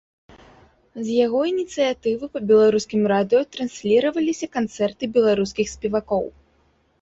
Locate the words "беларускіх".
5.19-5.67